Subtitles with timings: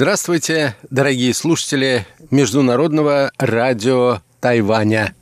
[0.00, 5.14] Здравствуйте, дорогие слушатели Международного радио Тайваня.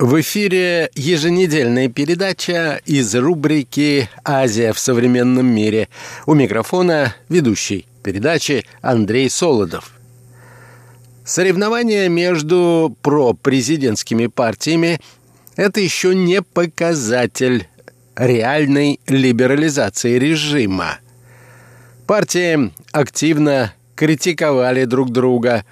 [0.00, 5.88] В эфире еженедельная передача из рубрики «Азия в современном мире».
[6.26, 9.92] У микрофона ведущий передачи Андрей Солодов.
[11.24, 15.00] Соревнования между пропрезидентскими партиями–
[15.54, 17.68] это еще не показатель
[18.16, 20.98] реальной либерализации режима–
[22.08, 25.66] Партии активно критиковали друг друга,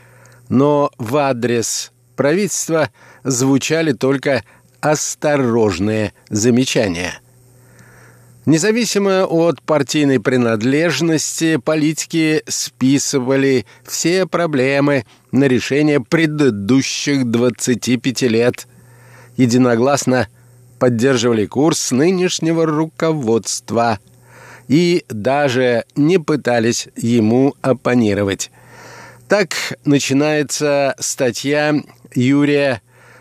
[0.50, 2.90] но в адрес правительства
[3.24, 4.44] звучали только
[4.82, 7.22] осторожные замечания.
[8.44, 18.68] Независимо от партийной принадлежности, политики списывали все проблемы на решение предыдущих 25 лет.
[19.38, 20.28] Единогласно
[20.78, 24.00] поддерживали курс нынешнего руководства–
[24.68, 28.50] и даже не пытались ему оппонировать.
[29.28, 31.74] Так начинается статья
[32.14, 32.80] Юрия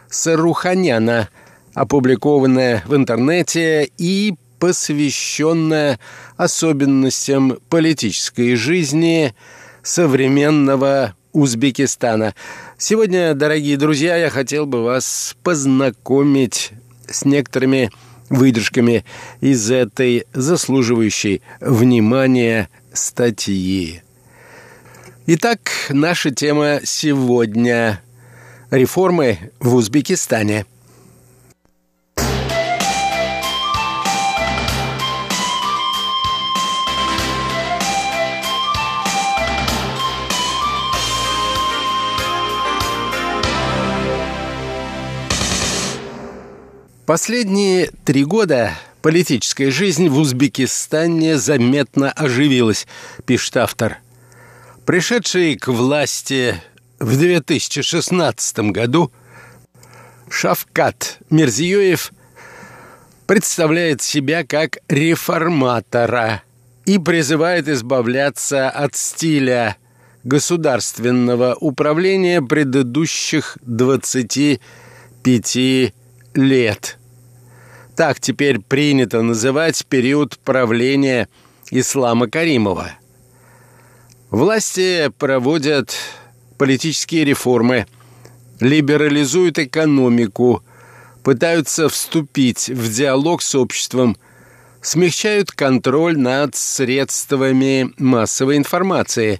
[0.09, 1.29] Саруханяна,
[1.73, 5.99] опубликованная в интернете и посвященная
[6.37, 9.33] особенностям политической жизни
[9.83, 12.33] современного Узбекистана.
[12.77, 16.71] Сегодня, дорогие друзья, я хотел бы вас познакомить
[17.09, 17.91] с некоторыми
[18.29, 19.05] выдержками
[19.41, 24.01] из этой заслуживающей внимания статьи.
[25.27, 25.59] Итак,
[25.89, 28.01] наша тема сегодня–
[28.71, 30.65] реформы в Узбекистане–
[47.05, 48.71] Последние три года
[49.03, 52.87] политическая жизнь в Узбекистане заметно оживилась,
[53.27, 53.99] пишет автор.
[54.87, 56.59] Пришедший к власти
[56.99, 59.11] в 2016 году
[60.31, 62.11] Шавкат Мирзиёев
[63.27, 66.41] представляет себя как реформатора
[66.85, 69.77] и призывает избавляться от стиля
[70.23, 75.93] государственного управления предыдущих 25 лет.
[77.95, 81.29] Так теперь принято называть период правления
[81.71, 82.91] Ислама Каримова.
[84.31, 85.95] Власти проводят
[86.57, 87.87] политические реформы,
[88.59, 90.61] либерализуют экономику,
[91.23, 94.17] пытаются вступить в диалог с обществом,
[94.81, 99.39] смягчают контроль над средствами массовой информации,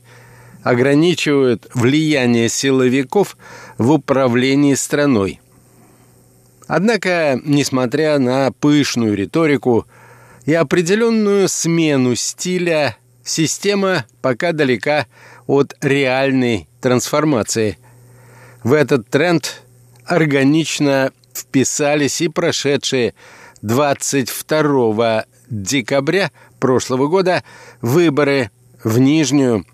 [0.64, 3.36] ограничивают влияние силовиков
[3.78, 5.42] в управлении страной–
[6.68, 9.86] Однако, несмотря на пышную риторику
[10.46, 15.06] и определенную смену стиля, система пока далека
[15.48, 17.78] от реальной трансформации.
[18.64, 19.64] В этот тренд
[20.06, 23.14] органично вписались и прошедшие
[23.62, 27.44] 22 декабря прошлого года
[27.82, 28.50] выборы
[28.84, 29.66] в Нижнюю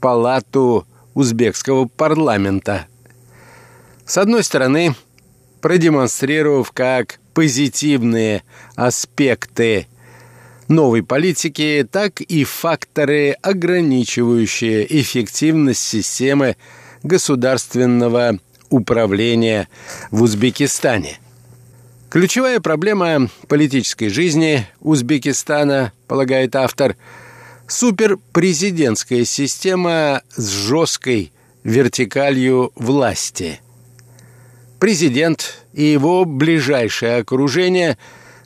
[0.00, 2.86] палату узбекского парламента.
[4.04, 4.94] С одной стороны,
[5.60, 8.42] продемонстрировав как позитивные
[8.74, 9.86] аспекты
[10.68, 16.56] новой политики, так и факторы, ограничивающие эффективность системы
[17.02, 18.38] государственного
[18.68, 19.68] управления
[20.10, 21.18] в Узбекистане.
[22.08, 26.96] Ключевая проблема политической жизни Узбекистана, полагает автор,
[27.66, 31.32] суперпрезидентская система с жесткой
[31.62, 33.60] вертикалью власти–
[34.80, 37.98] Президент и его ближайшее окружение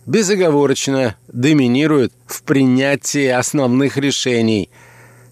[0.05, 4.69] безоговорочно доминируют в принятии основных решений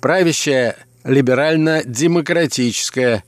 [0.00, 3.24] Правящая либерально-демократическая,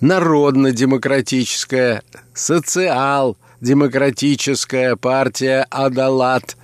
[0.00, 2.04] народно-демократическая,
[2.34, 6.56] социал-демократическая партия «Адалат»,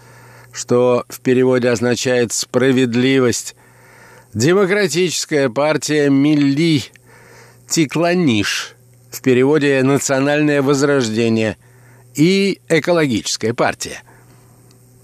[0.53, 3.57] что в переводе означает «справедливость»,
[4.35, 6.85] демократическая партия «Милли»,
[7.69, 8.75] «Тикланиш»,
[9.11, 11.57] в переводе «национальное возрождение»,
[12.15, 14.03] и экологическая партия.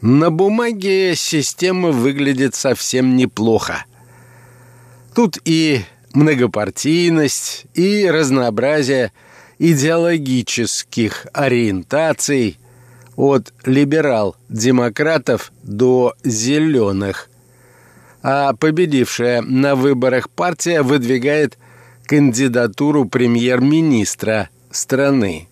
[0.01, 3.85] На бумаге система выглядит совсем неплохо.
[5.15, 5.83] Тут и
[6.15, 9.13] многопартийность, и разнообразие
[9.59, 12.59] идеологических ориентаций
[13.17, 17.29] от либерал-демократов до зеленых.
[18.23, 21.59] А победившая на выборах партия выдвигает
[22.11, 25.47] кандидатуру премьер-министра страны.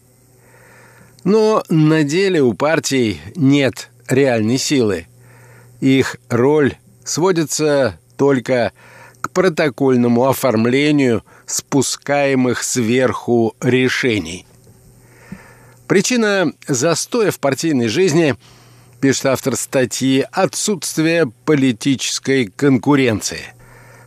[1.22, 5.06] Но на деле у партий нет реальной силы.
[5.78, 6.74] Их роль
[7.04, 8.72] сводится только
[9.20, 14.44] к протокольному оформлению спускаемых сверху решений.
[15.86, 18.34] Причина застоя в партийной жизни,
[19.00, 23.54] пишет автор статьи, отсутствие политической конкуренции.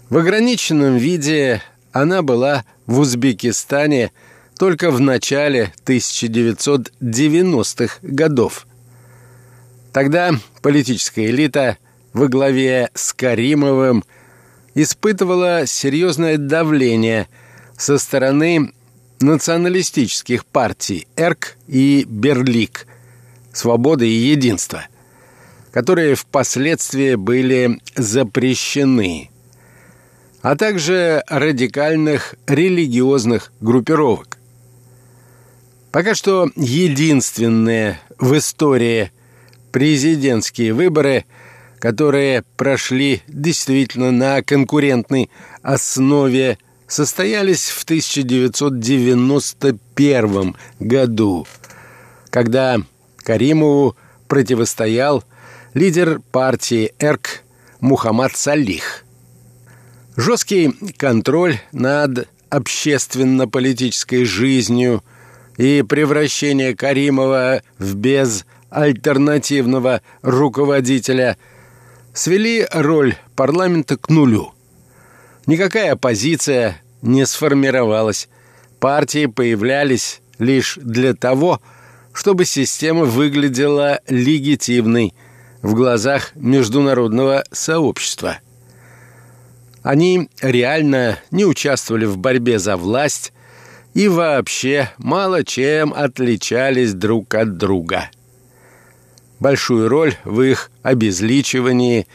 [0.10, 4.12] В ограниченном виде она была в Узбекистане
[4.58, 8.68] только в начале 1990-х годов.
[9.92, 11.78] Тогда политическая элита
[12.14, 14.04] во главе с Каримовым
[14.76, 17.28] испытывала серьезное давление
[17.78, 18.72] со стороны
[19.20, 22.86] националистических партий ЭРК и Берлик
[23.54, 24.86] «Свобода и единство»,
[25.72, 29.31] которые впоследствии были запрещены
[30.42, 34.40] а также радикальных религиозных группировок.
[35.92, 39.12] Пока что единственные в истории
[39.72, 41.26] президентские выборы,
[41.80, 45.30] которые прошли действительно на конкурентной
[45.62, 46.58] основе,
[46.88, 51.46] состоялись в 1991 году,
[52.30, 52.78] когда
[53.18, 53.96] Каримову
[54.28, 55.24] противостоял
[55.74, 57.44] лидер партии ЭРК
[57.80, 59.06] Мухаммад Салих–
[60.22, 65.04] Жесткий контроль над общественно-политической жизнью
[65.58, 71.38] и превращение Каримова в безальтернативного руководителя
[72.14, 74.54] свели роль парламента к нулю.
[75.48, 78.30] Никакая оппозиция не сформировалась.
[78.80, 81.64] Партии появлялись лишь для того,
[82.14, 85.16] чтобы система выглядела легитимной
[85.64, 88.38] в глазах международного сообщества–
[89.84, 93.34] они реально не участвовали в борьбе за власть
[93.94, 98.10] и вообще мало чем отличались друг от друга.
[99.40, 102.08] Большую роль в их обезличивании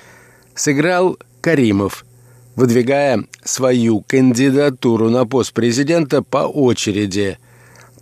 [0.54, 2.06] сыграл Каримов,
[2.54, 7.38] выдвигая свою кандидатуру на пост президента по очереди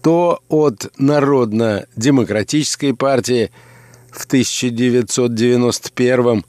[0.05, 3.51] то от Народно-демократической партии
[4.11, 6.45] в 1991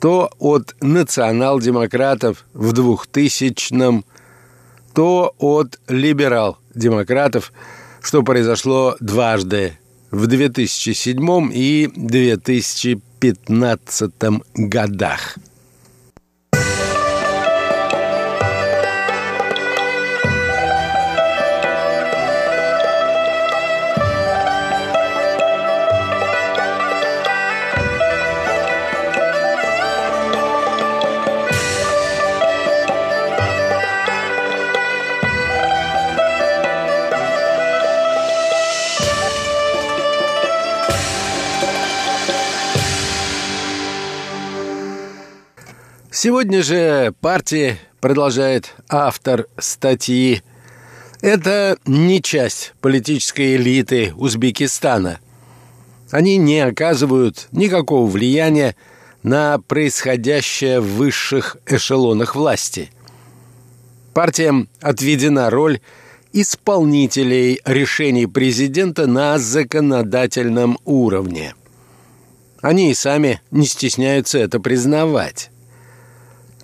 [0.00, 4.04] то от национал-демократов в 2000-м,
[4.92, 7.52] то от либерал-демократов,
[8.02, 9.78] что произошло дважды
[10.10, 14.10] в 2007 и 2015
[14.54, 15.38] годах.
[46.24, 50.40] Сегодня же партии, продолжает автор статьи,
[51.20, 55.18] это не часть политической элиты Узбекистана.
[56.10, 58.74] Они не оказывают никакого влияния
[59.22, 62.90] на происходящее в высших эшелонах власти.
[64.14, 65.80] Партиям отведена роль
[66.32, 71.54] исполнителей решений президента на законодательном уровне.
[72.62, 75.50] Они и сами не стесняются это признавать.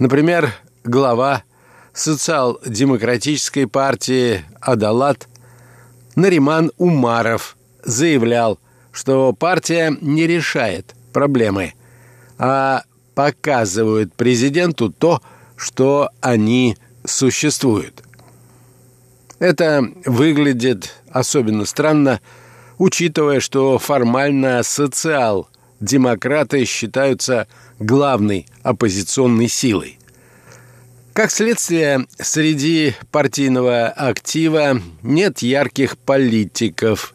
[0.01, 1.45] Например, глава
[1.93, 5.29] социал-демократической партии «Адалат»
[6.17, 8.59] Нариман Умаров заявлял,
[8.93, 11.75] что партия не решает проблемы,
[12.39, 15.21] а показывает президенту то,
[15.55, 18.03] что они существуют.
[19.39, 22.23] Это выглядит особенно странно,
[22.79, 24.63] учитывая, что формально
[25.81, 27.47] социал-демократы считаются
[27.79, 29.99] главной оппозиционной силой.
[31.13, 37.15] Как следствие, среди партийного актива нет ярких политиков,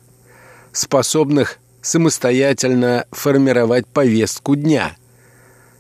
[0.72, 4.96] способных самостоятельно формировать повестку дня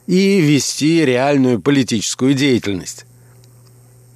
[0.07, 3.05] и вести реальную политическую деятельность.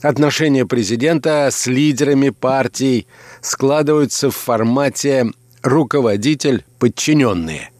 [0.02, 3.06] Отношения президента с лидерами партий
[3.42, 7.72] складываются в формате руководитель-подчиненные.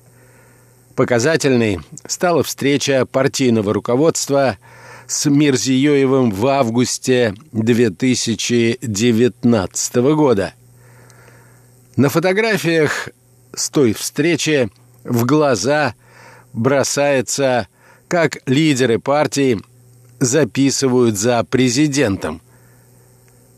[1.00, 4.58] Показательной стала встреча партийного руководства
[5.08, 10.54] с Мирзиёевым в августе 2019 года.
[11.96, 13.08] На фотографиях
[13.56, 14.70] с той встречи
[15.06, 15.96] в глаза
[16.52, 17.70] бросается,
[18.10, 19.62] как лидеры партии
[20.20, 22.42] записывают за президентом,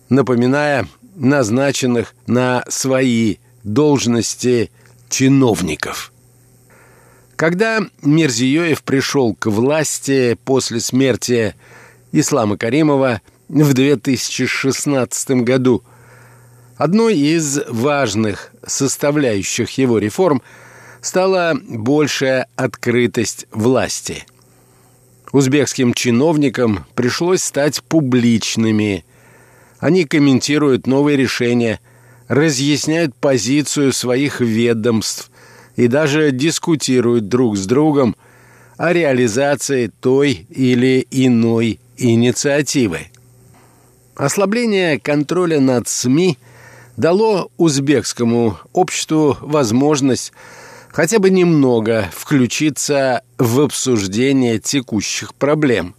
[0.09, 4.69] напоминая назначенных на свои должности
[5.09, 6.10] чиновников.
[7.41, 11.55] Когда Мирзиёев пришел к власти после смерти
[12.11, 13.19] Ислама Каримова
[13.49, 15.81] в 2016 году,
[16.77, 20.43] одной из важных составляющих его реформ
[21.01, 24.23] стала большая открытость власти.
[25.31, 29.03] Узбекским чиновникам пришлось стать публичными.
[29.79, 31.79] Они комментируют новые решения,
[32.27, 35.30] разъясняют позицию своих ведомств
[35.81, 38.15] и даже дискутируют друг с другом
[38.77, 43.07] о реализации той или иной инициативы.
[44.15, 46.37] Ослабление контроля над СМИ
[46.97, 50.33] дало узбекскому обществу возможность
[50.89, 55.95] хотя бы немного включиться в обсуждение текущих проблем.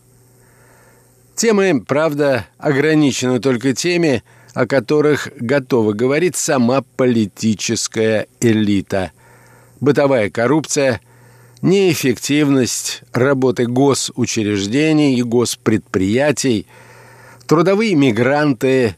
[1.34, 4.22] Темы, правда, ограничены только теми,
[4.54, 9.10] о которых готова говорить сама политическая элита.
[9.82, 11.00] Бытовая коррупция,
[11.60, 16.68] неэффективность работы госучреждений и госпредприятий,
[17.48, 18.94] трудовые мигранты,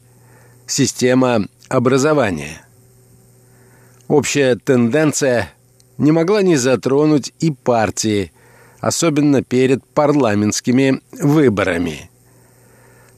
[0.67, 2.67] система образования.
[4.09, 5.55] Общая тенденция
[5.97, 8.31] не могла не затронуть и партии,
[8.81, 12.11] особенно перед парламентскими выборами.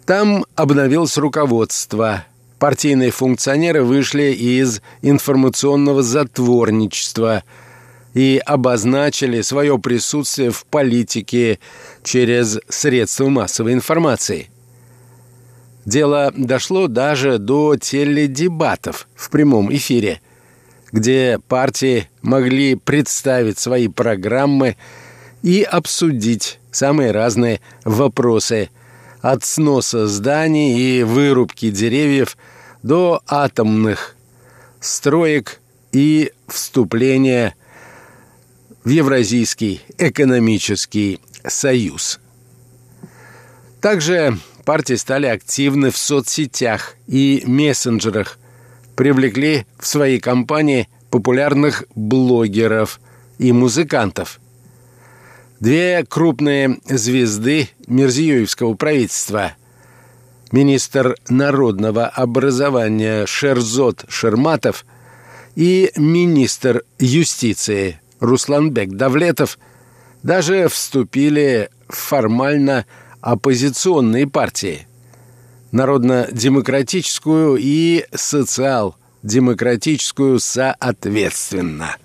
[0.05, 2.27] Там обновилось руководство.
[2.59, 7.45] Партийные функционеры вышли из информационного затворничества
[8.15, 11.59] и обозначили свое присутствие в политике
[12.03, 14.49] через средства массовой информации.
[15.85, 20.21] Дело дошло даже до теледебатов в прямом эфире–
[20.93, 24.77] где партии могли представить свои программы
[25.43, 28.71] и обсудить самые разные вопросы
[29.33, 32.37] от сноса зданий и вырубки деревьев
[32.83, 34.17] до атомных
[34.81, 35.61] строек
[35.93, 37.55] и вступления
[38.85, 42.21] в Евразийский экономический союз.
[43.81, 48.39] Также партии стали активны в соцсетях и мессенджерах–
[48.97, 52.99] привлекли в свои компании популярных блогеров
[53.39, 54.41] и музыкантов.
[55.61, 59.53] Две крупные звезды Мирзиёевского правительства–
[60.53, 64.87] министр народного образования Шерзот Шерматов
[65.57, 69.59] и министр юстиции Русланбек Давлетов
[70.23, 72.87] даже вступили в формально
[73.21, 74.87] оппозиционные партии–
[75.73, 81.97] народно-демократическую и социал-демократическую соответственно.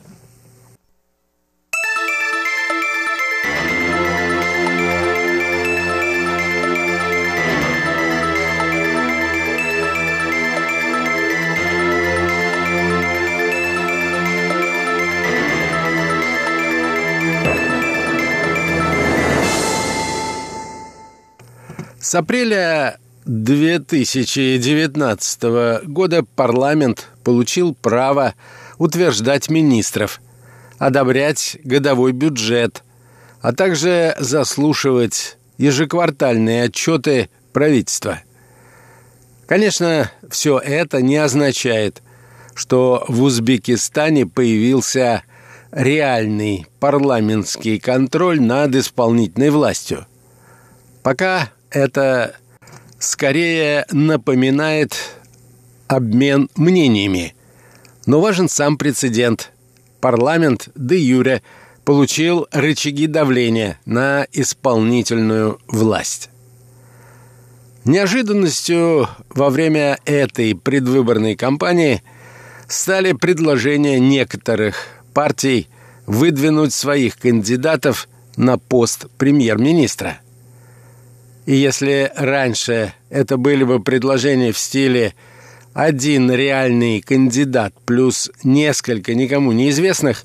[22.12, 28.36] С апреля 2019 года парламент получил право
[28.78, 30.20] утверждать министров,
[30.78, 32.84] одобрять годовой бюджет,
[33.40, 38.20] а также заслушивать ежеквартальные отчеты правительства.
[39.46, 42.02] Конечно, все это не означает,
[42.56, 45.24] что в Узбекистане появился
[45.72, 50.08] реальный парламентский контроль над исполнительной властью.
[51.04, 52.36] Пока это
[53.00, 54.96] скорее напоминает
[55.88, 57.34] обмен мнениями.
[58.06, 59.52] Но важен сам прецедент.
[60.00, 61.42] Парламент де юре
[61.86, 66.30] получил рычаги давления на исполнительную власть.
[67.84, 72.04] Неожиданностью во время этой предвыборной кампании
[72.68, 75.68] стали предложения некоторых партий
[76.06, 80.20] выдвинуть своих кандидатов на пост премьер-министра.
[81.52, 85.14] И если раньше это были бы предложения в стиле
[85.74, 90.24] «один реальный кандидат плюс несколько никому неизвестных»,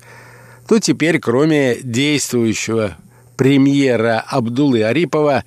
[0.69, 2.95] то теперь, кроме действующего
[3.35, 5.43] премьера Абдулы Арипова,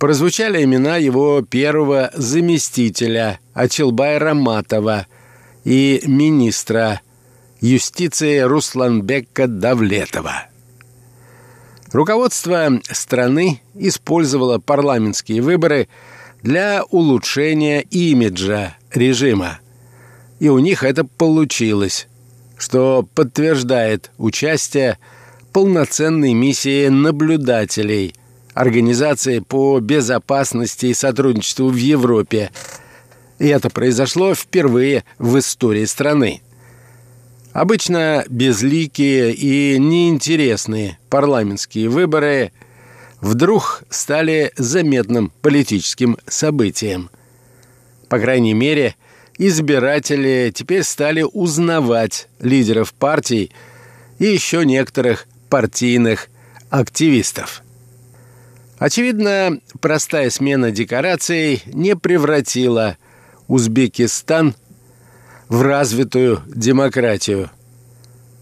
[0.00, 5.06] прозвучали имена его первого заместителя Ачилбая Раматова
[5.62, 7.00] и министра
[7.60, 10.48] юстиции Русланбека Давлетова.
[11.92, 15.88] Руководство страны использовало парламентские выборы
[16.42, 19.60] для улучшения имиджа режима.
[20.40, 22.08] И у них это получилось,
[22.58, 24.98] что подтверждает участие
[25.52, 28.14] полноценной миссии наблюдателей
[28.56, 32.50] Организации по безопасности и сотрудничеству в Европе.
[33.38, 36.40] И это произошло впервые в истории страны.
[37.56, 42.52] Обычно безликие и неинтересные парламентские выборы
[43.22, 47.08] вдруг стали заметным политическим событием.
[48.10, 48.94] По крайней мере,
[49.38, 53.50] избиратели теперь стали узнавать лидеров партий
[54.18, 56.28] и еще некоторых партийных
[56.68, 57.62] активистов.
[58.78, 62.98] Очевидно, простая смена декораций не превратила
[63.48, 64.54] Узбекистан
[65.48, 67.50] в развитую демократию.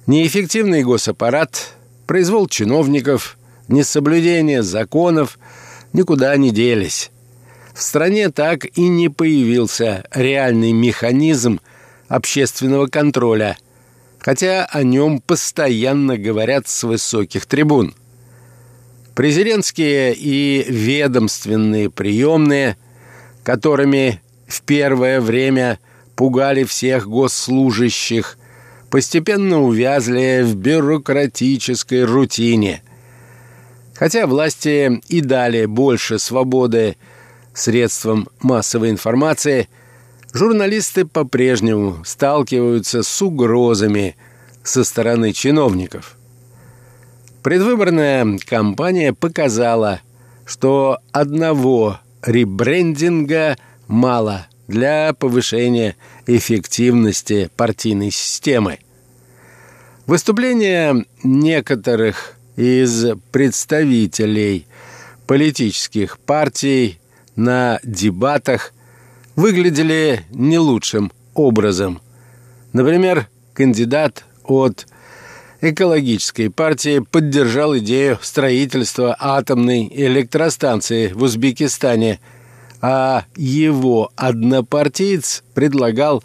[0.07, 1.75] Неэффективный госаппарат,
[2.07, 5.39] произвол чиновников, несоблюдение законов
[5.93, 7.11] никуда не делись.
[7.75, 11.61] В стране так и не появился реальный механизм
[12.09, 13.57] общественного контроля,
[14.19, 17.95] хотя о нем постоянно говорят с высоких трибун.
[19.15, 22.77] Президентские и ведомственные приемные,
[23.43, 25.79] которыми в первое время–
[26.17, 28.39] пугали всех госслужащих,
[28.91, 32.83] постепенно увязли в бюрократической рутине.
[33.95, 36.97] Хотя власти и дали больше свободы
[37.53, 39.69] средствам массовой информации,
[40.33, 44.17] журналисты по-прежнему сталкиваются с угрозами
[44.63, 46.17] со стороны чиновников.
[47.43, 50.01] Предвыборная кампания показала,
[50.45, 55.97] что одного ребрендинга мало– для повышения
[56.27, 58.79] эффективности партийной системы.
[60.07, 64.67] Выступления некоторых из представителей
[65.27, 66.99] политических партий
[67.37, 68.73] на дебатах
[69.35, 72.01] выглядели не лучшим образом.
[72.73, 74.87] Например, кандидат от
[75.61, 82.21] экологической партии поддержал идею строительства атомной электростанции в Узбекистане–
[82.87, 86.23] а его однопартиец предлагал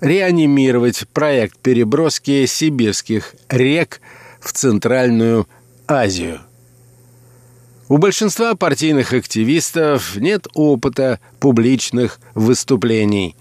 [0.00, 4.00] реанимировать проект переброски сибирских рек
[4.38, 5.48] в Центральную
[5.88, 6.42] Азию.
[7.88, 13.34] У большинства партийных активистов нет опыта публичных выступлений.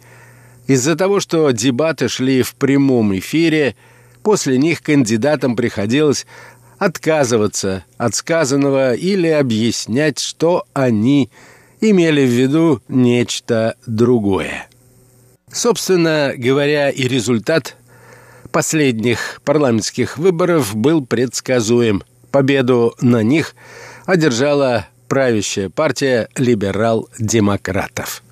[0.66, 3.76] Из-за того, что дебаты шли в прямом эфире,
[4.24, 6.26] после них кандидатам приходилось
[6.80, 11.30] отказываться от сказанного или объяснять, что они
[11.82, 14.68] имели в виду нечто другое.
[15.52, 17.78] Собственно говоря, и результат
[18.52, 22.04] последних парламентских выборов был предсказуем.
[22.32, 23.56] Победу на них
[24.06, 28.24] одержала правящая партия либерал-демократов.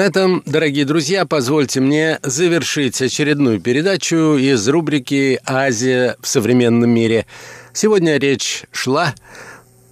[0.00, 7.26] На этом, дорогие друзья, позвольте мне завершить очередную передачу из рубрики «Азия в современном мире».
[7.74, 9.14] Сегодня речь шла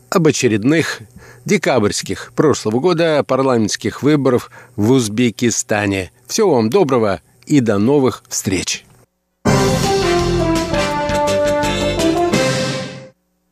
[0.09, 1.01] об очередных
[1.45, 6.11] декабрьских прошлого года парламентских выборов в Узбекистане.
[6.27, 8.87] Всего вам доброго и до новых встреч!